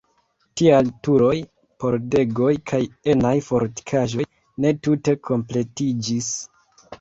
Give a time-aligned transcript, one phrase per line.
[0.59, 1.33] Tial turoj,
[1.83, 2.79] pordegoj kaj
[3.13, 4.27] enaj fortikaĵoj
[4.67, 6.33] ne tute kompletiĝis.